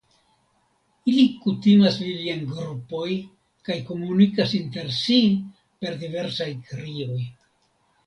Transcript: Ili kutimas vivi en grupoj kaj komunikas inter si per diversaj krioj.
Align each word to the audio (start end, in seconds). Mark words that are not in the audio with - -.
Ili 1.11 1.25
kutimas 1.43 1.99
vivi 2.05 2.31
en 2.37 2.41
grupoj 2.55 3.11
kaj 3.69 3.79
komunikas 3.93 4.57
inter 4.65 4.93
si 4.99 5.21
per 5.85 6.03
diversaj 6.05 6.53
krioj. 6.73 7.25